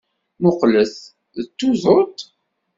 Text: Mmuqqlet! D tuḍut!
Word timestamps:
Mmuqqlet! 0.39 0.95
D 1.43 1.45
tuḍut! 1.57 2.19